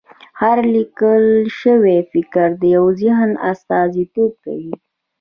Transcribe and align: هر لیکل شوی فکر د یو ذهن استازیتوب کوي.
هر 0.41 0.57
لیکل 0.75 1.23
شوی 1.59 1.97
فکر 2.11 2.47
د 2.61 2.63
یو 2.75 2.85
ذهن 3.01 3.29
استازیتوب 3.51 4.31
کوي. 4.43 4.73